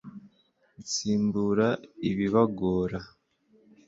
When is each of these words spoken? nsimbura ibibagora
nsimbura 0.79 1.67
ibibagora 2.09 2.99